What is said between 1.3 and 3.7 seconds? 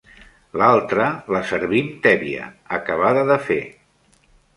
la servim tèbia, acabada de fer.